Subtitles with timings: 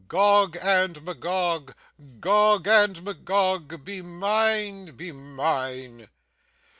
[0.07, 1.75] 'Gog and Magog,
[2.19, 3.85] Gog and Magog.
[3.85, 6.09] Be mine, be mine!